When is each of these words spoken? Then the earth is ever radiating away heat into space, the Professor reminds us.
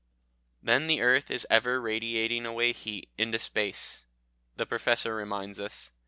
Then 0.63 0.87
the 0.87 0.99
earth 0.99 1.29
is 1.29 1.45
ever 1.51 1.79
radiating 1.79 2.43
away 2.47 2.73
heat 2.73 3.09
into 3.19 3.37
space, 3.37 4.03
the 4.55 4.65
Professor 4.65 5.13
reminds 5.13 5.59
us. 5.59 5.91